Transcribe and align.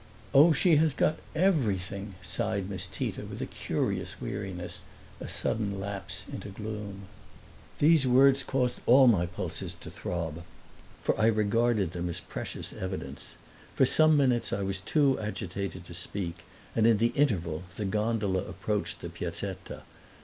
"Oh, 0.33 0.51
she 0.51 0.77
has 0.77 0.95
got 0.95 1.19
everything!" 1.35 2.15
sighed 2.23 2.67
Miss 2.71 2.87
Tita 2.87 3.21
with 3.21 3.39
a 3.39 3.45
curious 3.45 4.19
weariness, 4.19 4.81
a 5.19 5.27
sudden 5.27 5.79
lapse 5.79 6.25
into 6.33 6.49
gloom. 6.49 7.03
These 7.77 8.07
words 8.07 8.41
caused 8.41 8.79
all 8.87 9.05
my 9.05 9.27
pulses 9.27 9.75
to 9.75 9.91
throb, 9.91 10.43
for 11.03 11.15
I 11.21 11.27
regarded 11.27 11.91
them 11.91 12.09
as 12.09 12.19
precious 12.19 12.73
evidence. 12.73 13.35
For 13.75 13.85
some 13.85 14.17
minutes 14.17 14.51
I 14.51 14.63
was 14.63 14.79
too 14.79 15.19
agitated 15.19 15.85
to 15.85 15.93
speak, 15.93 16.45
and 16.75 16.87
in 16.87 16.97
the 16.97 17.09
interval 17.13 17.61
the 17.75 17.85
gondola 17.85 18.39
approached 18.39 19.01
the 19.01 19.09
Piazzetta. 19.09 19.83